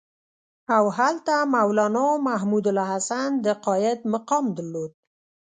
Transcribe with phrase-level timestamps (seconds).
[0.75, 4.91] او هلته مولنا محمودالحسن د قاید مقام درلود.